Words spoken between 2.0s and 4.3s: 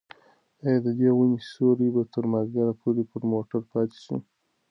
تر مازدیګره پورې پر موټر پاتې شي؟